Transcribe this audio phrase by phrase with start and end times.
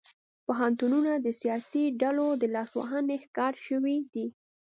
[0.45, 4.27] پوهنتونونه د سیاسي ډلو د لاسوهنې ښکار شوي دي